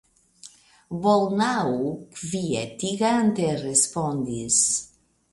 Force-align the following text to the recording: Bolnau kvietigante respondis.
Bolnau 1.01 1.75
kvietigante 2.19 3.49
respondis. 3.59 4.57